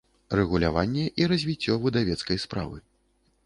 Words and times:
Рэгуляванне 0.37 1.03
i 1.23 1.29
развiццё 1.33 1.77
выдавецкай 1.87 2.43
справы. 2.49 2.85